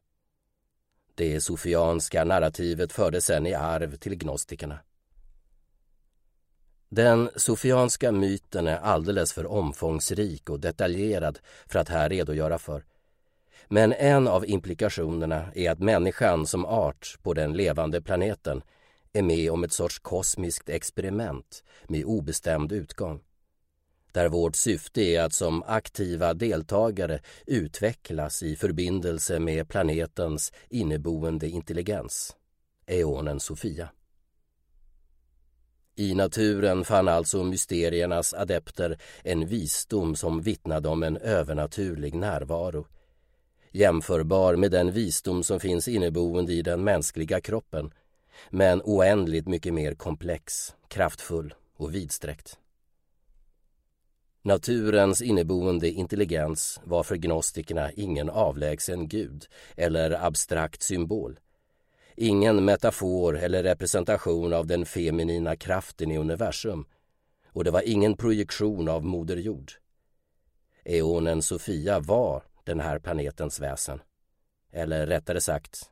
Det 1.14 1.40
sofianska 1.40 2.24
narrativet 2.24 2.92
fördes 2.92 3.24
sedan 3.24 3.46
i 3.46 3.54
arv 3.54 3.96
till 3.96 4.14
gnostikerna. 4.14 4.78
Den 6.88 7.30
sofianska 7.36 8.12
myten 8.12 8.66
är 8.66 8.78
alldeles 8.78 9.32
för 9.32 9.46
omfångsrik 9.46 10.50
och 10.50 10.60
detaljerad 10.60 11.38
för 11.66 11.78
att 11.78 11.88
här 11.88 12.08
redogöra 12.08 12.58
för. 12.58 12.84
Men 13.68 13.92
en 13.92 14.28
av 14.28 14.46
implikationerna 14.46 15.52
är 15.54 15.70
att 15.70 15.78
människan 15.78 16.46
som 16.46 16.64
art 16.64 17.18
på 17.22 17.34
den 17.34 17.52
levande 17.52 18.02
planeten 18.02 18.62
är 19.12 19.22
med 19.22 19.50
om 19.50 19.64
ett 19.64 19.72
sorts 19.72 19.98
kosmiskt 19.98 20.68
experiment 20.68 21.64
med 21.88 22.04
obestämd 22.04 22.72
utgång 22.72 23.20
där 24.16 24.28
vårt 24.28 24.56
syfte 24.56 25.02
är 25.02 25.22
att 25.22 25.32
som 25.32 25.62
aktiva 25.62 26.34
deltagare 26.34 27.20
utvecklas 27.46 28.42
i 28.42 28.56
förbindelse 28.56 29.38
med 29.38 29.68
planetens 29.68 30.52
inneboende 30.68 31.48
intelligens, 31.48 32.36
eonen 32.86 33.40
Sofia. 33.40 33.88
I 35.96 36.14
naturen 36.14 36.84
fann 36.84 37.08
alltså 37.08 37.44
mysteriernas 37.44 38.34
adepter 38.34 38.98
en 39.24 39.46
visdom 39.46 40.16
som 40.16 40.40
vittnade 40.40 40.88
om 40.88 41.02
en 41.02 41.16
övernaturlig 41.16 42.14
närvaro 42.14 42.86
jämförbar 43.72 44.56
med 44.56 44.70
den 44.70 44.92
visdom 44.92 45.42
som 45.42 45.60
finns 45.60 45.88
inneboende 45.88 46.52
i 46.52 46.62
den 46.62 46.84
mänskliga 46.84 47.40
kroppen 47.40 47.90
men 48.50 48.82
oändligt 48.84 49.48
mycket 49.48 49.74
mer 49.74 49.94
komplex, 49.94 50.74
kraftfull 50.88 51.54
och 51.76 51.94
vidsträckt. 51.94 52.58
Naturens 54.46 55.22
inneboende 55.22 55.90
intelligens 55.90 56.80
var 56.84 57.02
för 57.02 57.16
gnostikerna 57.16 57.92
ingen 57.92 58.30
avlägsen 58.30 59.08
gud 59.08 59.46
eller 59.76 60.26
abstrakt 60.26 60.82
symbol. 60.82 61.38
Ingen 62.16 62.64
metafor 62.64 63.38
eller 63.38 63.62
representation 63.62 64.52
av 64.52 64.66
den 64.66 64.86
feminina 64.86 65.56
kraften 65.56 66.10
i 66.10 66.18
universum 66.18 66.86
och 67.52 67.64
det 67.64 67.70
var 67.70 67.82
ingen 67.88 68.16
projektion 68.16 68.88
av 68.88 69.04
Moder 69.04 69.36
Jord. 69.36 69.72
Eonen 70.84 71.42
Sofia 71.42 72.00
var 72.00 72.42
den 72.64 72.80
här 72.80 72.98
planetens 72.98 73.60
väsen. 73.60 74.00
Eller 74.72 75.06
rättare 75.06 75.40
sagt, 75.40 75.90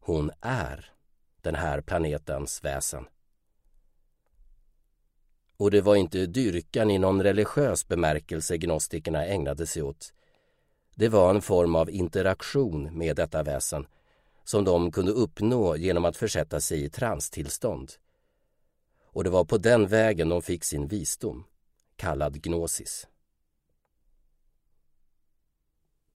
hon 0.00 0.30
är 0.40 0.92
den 1.40 1.54
här 1.54 1.80
planetens 1.80 2.64
väsen. 2.64 3.06
Och 5.60 5.70
det 5.70 5.80
var 5.80 5.96
inte 5.96 6.26
dyrkan 6.26 6.90
i 6.90 6.98
någon 6.98 7.22
religiös 7.22 7.88
bemärkelse 7.88 8.56
gnostikerna 8.56 9.26
ägnade 9.26 9.66
sig 9.66 9.82
åt. 9.82 10.12
Det 10.94 11.08
var 11.08 11.30
en 11.30 11.42
form 11.42 11.74
av 11.74 11.90
interaktion 11.90 12.98
med 12.98 13.16
detta 13.16 13.42
väsen 13.42 13.86
som 14.44 14.64
de 14.64 14.92
kunde 14.92 15.12
uppnå 15.12 15.76
genom 15.76 16.04
att 16.04 16.16
försätta 16.16 16.60
sig 16.60 16.84
i 16.84 16.90
transtillstånd. 16.90 17.92
Och 19.04 19.24
det 19.24 19.30
var 19.30 19.44
på 19.44 19.58
den 19.58 19.86
vägen 19.86 20.28
de 20.28 20.42
fick 20.42 20.64
sin 20.64 20.86
visdom, 20.88 21.44
kallad 21.96 22.42
gnosis. 22.42 23.06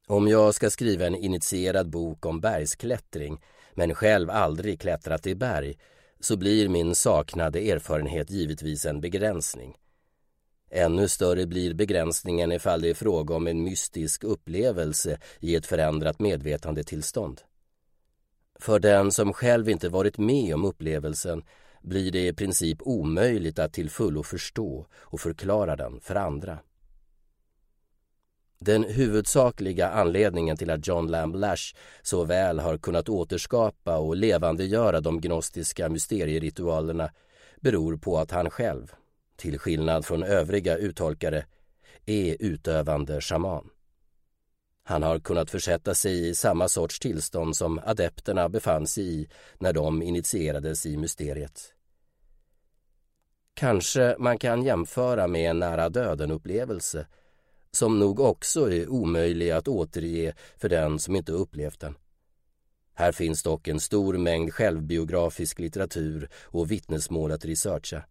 Om 0.07 0.27
jag 0.27 0.55
ska 0.55 0.69
skriva 0.69 1.07
en 1.07 1.15
initierad 1.15 1.89
bok 1.89 2.25
om 2.25 2.41
bergsklättring 2.41 3.41
men 3.73 3.95
själv 3.95 4.29
aldrig 4.29 4.81
klättrat 4.81 5.27
i 5.27 5.35
berg 5.35 5.77
så 6.19 6.37
blir 6.37 6.69
min 6.69 6.95
saknade 6.95 7.59
erfarenhet 7.71 8.29
givetvis 8.29 8.85
en 8.85 9.01
begränsning. 9.01 9.75
Ännu 10.69 11.07
större 11.07 11.45
blir 11.45 11.73
begränsningen 11.73 12.51
ifall 12.51 12.81
det 12.81 12.89
är 12.89 12.93
fråga 12.93 13.35
om 13.35 13.47
en 13.47 13.63
mystisk 13.63 14.23
upplevelse 14.23 15.19
i 15.39 15.55
ett 15.55 15.65
förändrat 15.65 16.19
medvetandetillstånd. 16.19 17.41
För 18.59 18.79
den 18.79 19.11
som 19.11 19.33
själv 19.33 19.69
inte 19.69 19.89
varit 19.89 20.17
med 20.17 20.55
om 20.55 20.65
upplevelsen 20.65 21.43
blir 21.81 22.11
det 22.11 22.27
i 22.27 22.33
princip 22.33 22.77
omöjligt 22.81 23.59
att 23.59 23.73
till 23.73 23.89
fullo 23.89 24.23
förstå 24.23 24.87
och 24.93 25.19
förklara 25.19 25.75
den 25.75 25.99
för 25.99 26.15
andra. 26.15 26.59
Den 28.59 28.83
huvudsakliga 28.83 29.89
anledningen 29.89 30.57
till 30.57 30.69
att 30.69 30.87
John 30.87 31.07
Lamb 31.07 31.35
Lash 31.35 31.75
så 32.01 32.23
väl 32.23 32.59
har 32.59 32.77
kunnat 32.77 33.09
återskapa 33.09 33.97
och 33.97 34.15
levandegöra 34.15 35.01
de 35.01 35.21
gnostiska 35.21 35.89
mysterieritualerna 35.89 37.11
beror 37.61 37.97
på 37.97 38.17
att 38.17 38.31
han 38.31 38.49
själv, 38.49 38.93
till 39.35 39.59
skillnad 39.59 40.05
från 40.05 40.23
övriga 40.23 40.77
uttolkare, 40.77 41.45
är 42.05 42.37
utövande 42.39 43.21
shaman. 43.21 43.69
Han 44.83 45.03
har 45.03 45.19
kunnat 45.19 45.51
försätta 45.51 45.95
sig 45.95 46.29
i 46.29 46.35
samma 46.35 46.67
sorts 46.67 46.99
tillstånd 46.99 47.55
som 47.55 47.79
adepterna 47.85 48.49
befann 48.49 48.87
sig 48.87 49.03
i 49.03 49.27
när 49.59 49.73
de 49.73 50.01
initierades 50.01 50.85
i 50.85 50.97
mysteriet. 50.97 51.73
Kanske 53.53 54.15
man 54.19 54.37
kan 54.37 54.63
jämföra 54.63 55.27
med 55.27 55.49
en 55.49 55.59
nära 55.59 55.89
döden-upplevelse 55.89 57.07
som 57.75 57.99
nog 57.99 58.19
också 58.19 58.71
är 58.71 58.89
omöjlig 58.89 59.51
att 59.51 59.67
återge 59.67 60.33
för 60.57 60.69
den 60.69 60.99
som 60.99 61.15
inte 61.15 61.31
upplevt 61.31 61.79
den. 61.79 61.95
Här 62.93 63.11
finns 63.11 63.43
dock 63.43 63.67
en 63.67 63.79
stor 63.79 64.17
mängd 64.17 64.53
självbiografisk 64.53 65.59
litteratur 65.59 66.29
och 66.43 66.71
vittnesmål 66.71 67.31
att 67.31 67.45
researcha. 67.45 68.03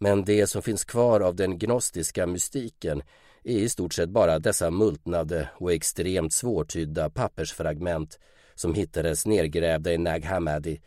Men 0.00 0.24
det 0.24 0.46
som 0.46 0.62
finns 0.62 0.84
kvar 0.84 1.20
av 1.20 1.36
den 1.36 1.58
gnostiska 1.58 2.26
mystiken 2.26 3.02
är 3.44 3.58
i 3.58 3.68
stort 3.68 3.94
sett 3.94 4.08
bara 4.08 4.38
dessa 4.38 4.70
multnade 4.70 5.48
och 5.54 5.72
extremt 5.72 6.32
svårtydda 6.32 7.10
pappersfragment 7.10 8.18
som 8.54 8.74
hittades 8.74 9.26
nergrävda 9.26 9.92
i 9.92 9.98
Nag 9.98 10.24
Hammadi 10.24 10.80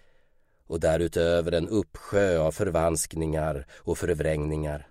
och 0.67 0.79
därutöver 0.79 1.51
en 1.51 1.67
uppsjö 1.67 2.39
av 2.39 2.51
förvanskningar 2.51 3.67
och 3.77 3.97
förvrängningar. 3.97 4.90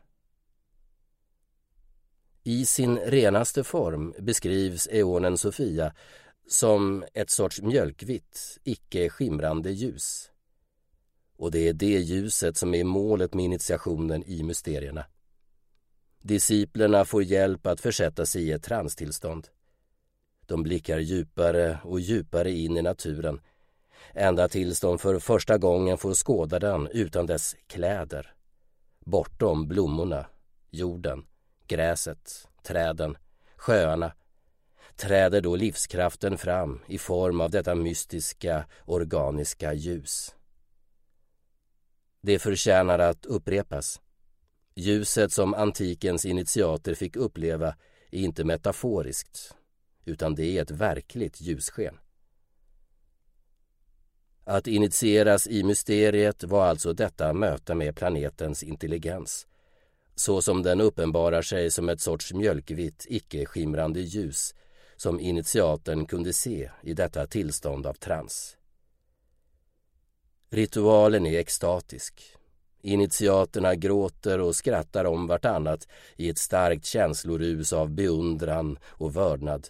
I 2.42 2.66
sin 2.66 2.99
renaste 2.99 3.64
form 3.64 4.14
beskrivs 4.18 4.88
eonen 4.90 5.38
Sofia 5.38 5.92
som 6.47 7.04
ett 7.14 7.30
sorts 7.30 7.62
mjölkvitt, 7.62 8.59
icke 8.64 9.09
skimrande 9.11 9.70
ljus. 9.70 10.30
Och 11.37 11.50
det 11.50 11.68
är 11.68 11.73
det 11.73 11.99
ljuset 11.99 12.56
som 12.56 12.75
är 12.75 12.85
målet 12.85 13.35
med 13.35 13.44
initiationen 13.44 14.25
i 14.26 14.42
mysterierna. 14.42 15.04
Disciplerna 16.23 17.04
får 17.04 17.23
hjälp 17.23 17.66
att 17.66 17.80
försätta 17.80 18.26
sig 18.26 18.42
i 18.42 18.52
ett 18.52 18.62
transtillstånd. 18.62 19.49
De 20.47 20.62
blickar 20.62 20.99
djupare 20.99 21.78
och 21.85 22.00
djupare 22.00 22.50
in 22.50 22.76
i 22.76 22.82
naturen 22.82 23.40
ända 24.14 24.49
tills 24.49 24.80
de 24.80 24.99
för 24.99 25.18
första 25.18 25.59
gången 25.59 25.99
får 25.99 26.14
skåda 26.14 26.59
den 26.59 26.87
utan 26.87 27.26
dess 27.26 27.56
kläder. 27.66 28.35
Bortom 29.04 29.68
blommorna, 29.68 30.26
jorden, 30.70 31.25
gräset, 31.71 32.49
träden, 32.62 33.17
sjöarna 33.57 34.12
träder 34.97 35.41
då 35.41 35.57
livskraften 35.57 36.39
fram 36.39 36.81
i 36.87 36.99
form 36.99 37.41
av 37.41 37.50
detta 37.50 37.75
mystiska, 37.75 38.67
organiska 38.85 39.73
ljus. 39.73 40.35
Det 42.21 42.39
förtjänar 42.39 42.99
att 42.99 43.27
upprepas. 43.27 44.00
Ljuset 44.75 45.33
som 45.33 45.55
antikens 45.55 46.25
initiater 46.25 46.95
fick 46.95 47.17
uppleva 47.17 47.77
är 48.11 48.21
inte 48.21 48.45
metaforiskt, 48.45 49.55
utan 50.05 50.35
det 50.35 50.59
är 50.59 50.62
ett 50.62 50.71
verkligt 50.71 51.41
ljussken. 51.41 51.99
Att 54.45 54.67
initieras 54.67 55.47
i 55.47 55.63
mysteriet 55.63 56.45
var 56.45 56.67
alltså 56.67 56.93
detta 56.93 57.33
möte 57.33 57.75
med 57.75 57.97
planetens 57.97 58.63
intelligens, 58.63 59.47
så 60.21 60.43
som 60.43 60.63
den 60.63 60.80
uppenbarar 60.80 61.43
sig 61.43 61.71
som 61.71 61.89
ett 61.89 62.00
sorts 62.00 62.33
mjölkvitt, 62.33 63.06
icke-skimrande 63.09 64.00
ljus 64.00 64.54
som 64.97 65.21
initiaten 65.21 66.06
kunde 66.06 66.33
se 66.33 66.71
i 66.83 66.95
detta 66.95 67.26
tillstånd 67.26 67.87
av 67.87 67.95
trans. 67.95 68.56
Ritualen 70.50 71.26
är 71.26 71.39
extatisk. 71.39 72.23
Initiaterna 72.83 73.75
gråter 73.75 74.41
och 74.41 74.56
skrattar 74.56 75.04
om 75.04 75.26
vartannat 75.26 75.89
i 76.17 76.28
ett 76.28 76.39
starkt 76.39 76.85
känslorus 76.85 77.73
av 77.73 77.91
beundran 77.91 78.78
och 78.85 79.17
vördnad. 79.17 79.69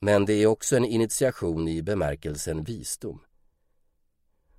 Men 0.00 0.24
det 0.24 0.32
är 0.32 0.46
också 0.46 0.76
en 0.76 0.84
initiation 0.84 1.68
i 1.68 1.82
bemärkelsen 1.82 2.64
visdom. 2.64 3.20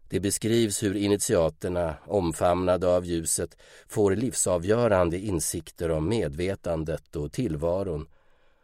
Det 0.09 0.19
beskrivs 0.19 0.83
hur 0.83 0.95
initiaterna, 0.95 1.95
omfamnade 2.05 2.87
av 2.87 3.05
ljuset, 3.05 3.57
får 3.87 4.15
livsavgörande 4.15 5.19
insikter 5.19 5.91
om 5.91 6.09
medvetandet 6.09 7.15
och 7.15 7.31
tillvaron 7.31 8.07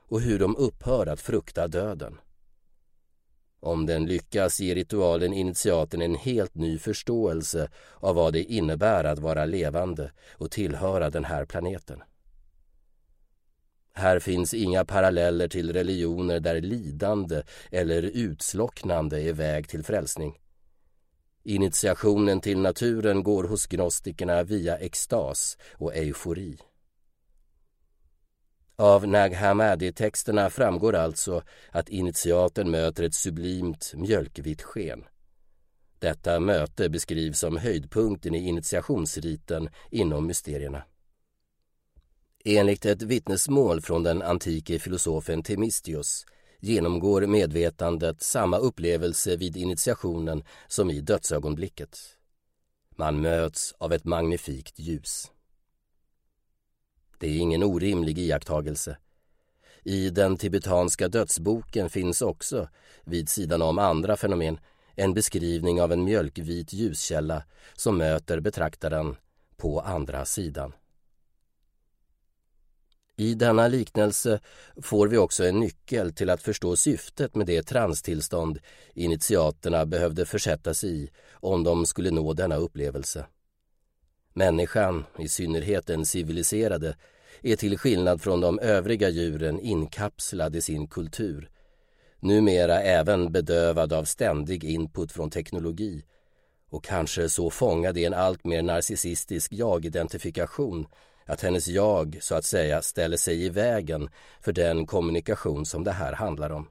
och 0.07 0.21
hur 0.21 0.39
de 0.39 0.55
upphör 0.55 1.07
att 1.07 1.21
frukta 1.21 1.67
döden. 1.67 2.17
Om 3.59 3.85
den 3.85 4.05
lyckas 4.05 4.59
ger 4.59 4.75
ritualen 4.75 5.33
initiaten 5.33 6.01
en 6.01 6.15
helt 6.15 6.55
ny 6.55 6.79
förståelse 6.79 7.69
av 7.95 8.15
vad 8.15 8.33
det 8.33 8.43
innebär 8.43 9.03
att 9.03 9.19
vara 9.19 9.45
levande 9.45 10.11
och 10.31 10.51
tillhöra 10.51 11.09
den 11.09 11.25
här 11.25 11.45
planeten. 11.45 12.03
Här 13.93 14.19
finns 14.19 14.53
inga 14.53 14.85
paralleller 14.85 15.47
till 15.47 15.73
religioner 15.73 16.39
där 16.39 16.61
lidande 16.61 17.43
eller 17.71 18.03
utslocknande 18.03 19.21
är 19.21 19.33
väg 19.33 19.69
till 19.69 19.83
frälsning. 19.83 20.39
Initiationen 21.45 22.41
till 22.41 22.59
naturen 22.59 23.23
går 23.23 23.43
hos 23.43 23.67
gnostikerna 23.67 24.43
via 24.43 24.77
extas 24.77 25.57
och 25.73 25.95
eufori. 25.95 26.57
Av 28.75 29.07
Nag 29.07 29.33
Hammadi-texterna 29.33 30.49
framgår 30.49 30.95
alltså 30.95 31.43
att 31.71 31.89
initiaten 31.89 32.71
möter 32.71 33.03
ett 33.03 33.13
sublimt 33.13 33.93
mjölkvitt 33.95 34.61
sken. 34.61 35.03
Detta 35.99 36.39
möte 36.39 36.89
beskrivs 36.89 37.39
som 37.39 37.57
höjdpunkten 37.57 38.35
i 38.35 38.47
initiationsriten 38.47 39.69
inom 39.89 40.27
mysterierna. 40.27 40.83
Enligt 42.45 42.85
ett 42.85 43.01
vittnesmål 43.01 43.81
från 43.81 44.03
den 44.03 44.21
antike 44.21 44.79
filosofen 44.79 45.43
Themistius 45.43 46.25
genomgår 46.63 47.25
medvetandet 47.25 48.21
samma 48.21 48.57
upplevelse 48.57 49.35
vid 49.35 49.57
initiationen 49.57 50.43
som 50.67 50.89
i 50.89 51.01
dödsögonblicket. 51.01 51.97
Man 52.95 53.21
möts 53.21 53.73
av 53.77 53.93
ett 53.93 54.05
magnifikt 54.05 54.79
ljus. 54.79 55.31
Det 57.17 57.27
är 57.27 57.37
ingen 57.37 57.63
orimlig 57.63 58.19
iakttagelse. 58.19 58.97
I 59.83 60.09
den 60.09 60.37
tibetanska 60.37 61.07
dödsboken 61.07 61.89
finns 61.89 62.21
också, 62.21 62.69
vid 63.03 63.29
sidan 63.29 63.61
om 63.61 63.79
andra 63.79 64.15
fenomen, 64.17 64.59
en 64.95 65.13
beskrivning 65.13 65.81
av 65.81 65.91
en 65.91 66.03
mjölkvit 66.03 66.73
ljuskälla 66.73 67.43
som 67.73 67.97
möter 67.97 68.39
betraktaren 68.39 69.15
på 69.57 69.79
andra 69.79 70.25
sidan. 70.25 70.73
I 73.17 73.33
denna 73.33 73.67
liknelse 73.67 74.39
får 74.81 75.07
vi 75.07 75.17
också 75.17 75.45
en 75.45 75.59
nyckel 75.59 76.13
till 76.13 76.29
att 76.29 76.41
förstå 76.41 76.75
syftet 76.75 77.35
med 77.35 77.47
det 77.47 77.63
transtillstånd 77.63 78.59
initiaterna 78.93 79.85
behövde 79.85 80.25
försätta 80.25 80.73
sig 80.73 81.03
i 81.03 81.09
om 81.31 81.63
de 81.63 81.85
skulle 81.85 82.11
nå 82.11 82.33
denna 82.33 82.55
upplevelse. 82.55 83.25
Människan, 84.33 85.05
i 85.19 85.27
synnerhet 85.27 85.87
den 85.87 86.05
civiliserade, 86.05 86.97
är 87.41 87.55
till 87.55 87.77
skillnad 87.77 88.21
från 88.21 88.41
de 88.41 88.59
övriga 88.59 89.09
djuren 89.09 89.59
inkapslad 89.59 90.55
i 90.55 90.61
sin 90.61 90.87
kultur. 90.87 91.49
Numera 92.19 92.81
även 92.81 93.31
bedövad 93.31 93.93
av 93.93 94.03
ständig 94.03 94.63
input 94.63 95.11
från 95.11 95.29
teknologi 95.29 96.03
och 96.69 96.83
kanske 96.83 97.29
så 97.29 97.49
fångad 97.49 97.97
i 97.97 98.05
en 98.05 98.13
allt 98.13 98.45
mer 98.45 98.61
narcissistisk 98.61 99.53
jag-identifikation 99.53 100.87
att 101.25 101.41
hennes 101.41 101.67
jag, 101.67 102.17
så 102.21 102.35
att 102.35 102.45
säga, 102.45 102.81
ställer 102.81 103.17
sig 103.17 103.45
i 103.45 103.49
vägen 103.49 104.09
för 104.41 104.51
den 104.53 104.85
kommunikation 104.85 105.65
som 105.65 105.83
det 105.83 105.91
här 105.91 106.13
handlar 106.13 106.49
om. 106.49 106.69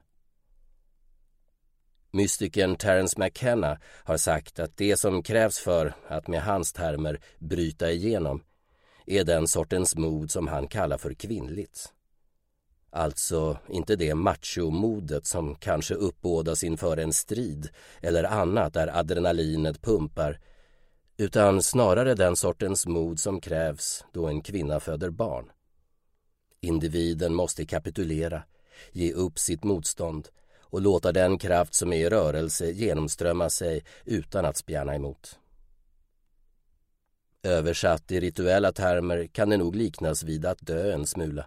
Mystikern 2.11 2.75
Terence 2.75 3.19
McKenna 3.19 3.79
har 4.03 4.17
sagt 4.17 4.59
att 4.59 4.77
det 4.77 4.97
som 4.97 5.23
krävs 5.23 5.59
för 5.59 5.95
att 6.07 6.27
med 6.27 6.43
hans 6.43 6.73
termer 6.73 7.19
bryta 7.39 7.91
igenom 7.91 8.43
är 9.05 9.23
den 9.23 9.47
sortens 9.47 9.95
mod 9.95 10.31
som 10.31 10.47
han 10.47 10.67
kallar 10.67 10.97
för 10.97 11.13
kvinnligt. 11.13 11.93
Alltså 12.89 13.57
inte 13.69 13.95
det 13.95 14.15
machomodet 14.15 15.25
som 15.25 15.55
kanske 15.55 15.93
uppbådas 15.93 16.63
inför 16.63 16.97
en 16.97 17.13
strid 17.13 17.69
eller 18.01 18.23
annat 18.23 18.73
där 18.73 18.99
adrenalinet 18.99 19.81
pumpar 19.81 20.39
utan 21.23 21.63
snarare 21.63 22.15
den 22.15 22.35
sortens 22.35 22.87
mod 22.87 23.19
som 23.19 23.41
krävs 23.41 24.05
då 24.11 24.27
en 24.27 24.41
kvinna 24.41 24.79
föder 24.79 25.09
barn. 25.09 25.51
Individen 26.61 27.33
måste 27.33 27.65
kapitulera, 27.65 28.43
ge 28.91 29.13
upp 29.13 29.39
sitt 29.39 29.63
motstånd 29.63 30.27
och 30.59 30.81
låta 30.81 31.11
den 31.11 31.37
kraft 31.37 31.73
som 31.73 31.93
är 31.93 31.97
i 31.97 32.09
rörelse 32.09 32.71
genomströmma 32.71 33.49
sig 33.49 33.83
utan 34.05 34.45
att 34.45 34.57
spjärna 34.57 34.95
emot. 34.95 35.39
Översatt 37.43 38.11
i 38.11 38.19
rituella 38.19 38.71
termer 38.71 39.27
kan 39.27 39.49
det 39.49 39.57
nog 39.57 39.75
liknas 39.75 40.23
vid 40.23 40.45
att 40.45 40.59
dö 40.61 40.93
en 40.93 41.07
smula. 41.07 41.45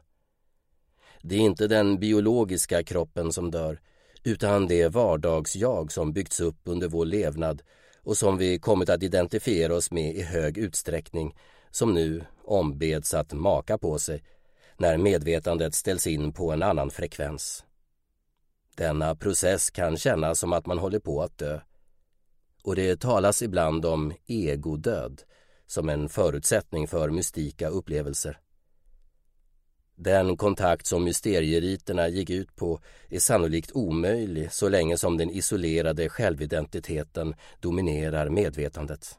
Det 1.23 1.35
är 1.35 1.41
inte 1.41 1.67
den 1.67 1.99
biologiska 1.99 2.85
kroppen 2.85 3.33
som 3.33 3.51
dör 3.51 3.81
utan 4.25 4.67
det 4.67 4.89
vardagsjag 4.89 5.93
som 5.93 6.12
byggts 6.12 6.41
upp 6.41 6.61
under 6.65 6.89
vår 6.89 7.05
levnad 7.05 7.62
och 8.07 8.16
som 8.16 8.38
vi 8.38 8.59
kommit 8.59 8.88
att 8.88 9.03
identifiera 9.03 9.75
oss 9.75 9.90
med 9.90 10.16
i 10.16 10.23
hög 10.23 10.59
utsträckning 10.59 11.35
som 11.71 11.95
nu 11.95 12.25
ombeds 12.45 13.14
att 13.14 13.33
maka 13.33 13.79
på 13.79 13.99
sig 13.99 14.23
när 14.77 14.97
medvetandet 14.97 15.75
ställs 15.75 16.07
in 16.07 16.33
på 16.33 16.53
en 16.53 16.62
annan 16.62 16.90
frekvens. 16.90 17.64
Denna 18.77 19.14
process 19.14 19.71
kan 19.71 19.97
kännas 19.97 20.38
som 20.38 20.53
att 20.53 20.66
man 20.66 20.79
håller 20.79 20.99
på 20.99 21.23
att 21.23 21.38
dö. 21.38 21.61
Och 22.64 22.77
det 22.77 23.01
talas 23.01 23.42
ibland 23.42 23.87
om 23.87 24.12
egodöd 24.27 25.23
som 25.66 25.88
en 25.88 26.09
förutsättning 26.09 26.88
för 26.88 27.11
mystika 27.11 27.69
upplevelser. 27.69 28.40
Den 29.99 30.37
kontakt 30.37 30.87
som 30.87 31.05
mysterieriterna 31.05 32.09
gick 32.09 32.31
ut 32.31 32.57
på 32.57 32.81
är 33.09 33.19
sannolikt 33.19 33.73
omöjlig 33.73 34.53
så 34.53 34.69
länge 34.69 34.97
som 34.97 35.17
den 35.17 35.31
isolerade 35.31 36.09
självidentiteten 36.09 37.35
dominerar 37.61 38.29
medvetandet. 38.29 39.19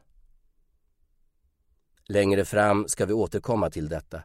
Längre 2.08 2.44
fram 2.44 2.88
ska 2.88 3.06
vi 3.06 3.12
återkomma 3.12 3.70
till 3.70 3.88
detta 3.88 4.22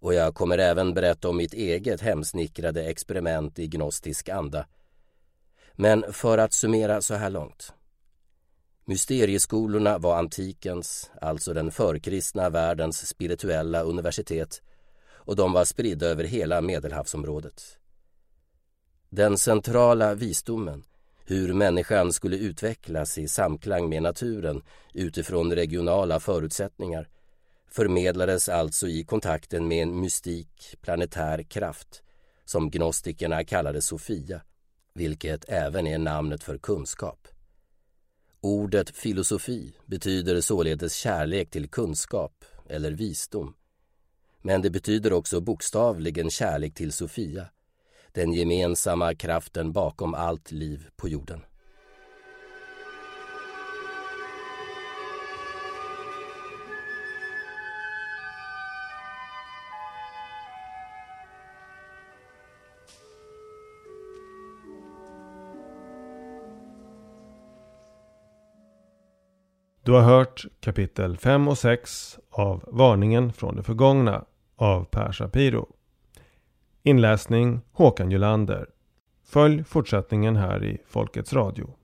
och 0.00 0.14
jag 0.14 0.34
kommer 0.34 0.58
även 0.58 0.94
berätta 0.94 1.28
om 1.28 1.36
mitt 1.36 1.54
eget 1.54 2.00
hemsnickrade 2.00 2.84
experiment 2.84 3.58
i 3.58 3.66
gnostisk 3.66 4.28
anda. 4.28 4.66
Men 5.72 6.12
för 6.12 6.38
att 6.38 6.52
summera 6.52 7.02
så 7.02 7.14
här 7.14 7.30
långt. 7.30 7.72
Mysterieskolorna 8.84 9.98
var 9.98 10.18
antikens, 10.18 11.10
alltså 11.20 11.52
den 11.52 11.70
förkristna 11.70 12.50
världens 12.50 13.06
spirituella 13.06 13.82
universitet 13.82 14.62
och 15.24 15.36
de 15.36 15.52
var 15.52 15.64
spridda 15.64 16.06
över 16.06 16.24
hela 16.24 16.60
Medelhavsområdet. 16.60 17.78
Den 19.08 19.38
centrala 19.38 20.14
visdomen, 20.14 20.82
hur 21.24 21.52
människan 21.52 22.12
skulle 22.12 22.36
utvecklas 22.36 23.18
i 23.18 23.28
samklang 23.28 23.88
med 23.88 24.02
naturen 24.02 24.62
utifrån 24.94 25.54
regionala 25.54 26.20
förutsättningar, 26.20 27.08
förmedlades 27.70 28.48
alltså 28.48 28.88
i 28.88 29.04
kontakten 29.04 29.68
med 29.68 29.82
en 29.82 30.00
mystik 30.00 30.76
planetär 30.80 31.42
kraft 31.42 32.02
som 32.44 32.70
gnostikerna 32.70 33.44
kallade 33.44 33.82
Sofia, 33.82 34.40
vilket 34.94 35.44
även 35.48 35.86
är 35.86 35.98
namnet 35.98 36.42
för 36.42 36.58
kunskap. 36.58 37.28
Ordet 38.40 38.90
filosofi 38.90 39.74
betyder 39.86 40.40
således 40.40 40.94
kärlek 40.94 41.50
till 41.50 41.68
kunskap 41.68 42.44
eller 42.68 42.90
visdom. 42.90 43.54
Men 44.42 44.62
det 44.62 44.70
betyder 44.70 45.12
också 45.12 45.40
bokstavligen 45.40 46.30
kärlek 46.30 46.74
till 46.74 46.92
Sofia, 46.92 47.46
den 48.12 48.32
gemensamma 48.32 49.14
kraften 49.14 49.72
bakom 49.72 50.14
allt 50.14 50.52
liv 50.52 50.86
på 50.96 51.08
jorden. 51.08 51.40
Du 69.82 69.92
har 69.92 70.02
hört 70.02 70.46
kapitel 70.60 71.16
5 71.16 71.48
och 71.48 71.58
6 71.58 72.18
av 72.30 72.64
Varningen 72.66 73.32
från 73.32 73.56
det 73.56 73.62
förgångna 73.62 74.24
av 74.60 74.84
Per 74.84 75.12
Shapiro. 75.12 75.68
Inläsning 76.82 77.60
Håkan 77.72 78.10
Julander. 78.10 78.66
Följ 79.24 79.64
fortsättningen 79.64 80.36
här 80.36 80.64
i 80.64 80.78
Folkets 80.86 81.32
Radio. 81.32 81.74